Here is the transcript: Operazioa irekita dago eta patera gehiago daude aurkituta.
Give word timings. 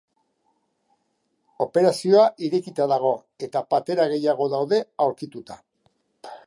Operazioa 1.65 2.23
irekita 2.47 2.89
dago 2.93 3.13
eta 3.49 3.63
patera 3.75 4.09
gehiago 4.17 4.49
daude 4.57 4.83
aurkituta. 5.09 5.65